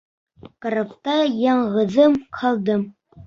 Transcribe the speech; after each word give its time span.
Карапта 0.65 1.17
яңғыҙым 1.41 2.17
ҡалдым. 2.39 2.83